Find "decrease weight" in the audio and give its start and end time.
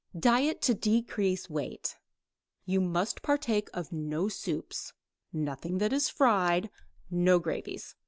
0.73-1.95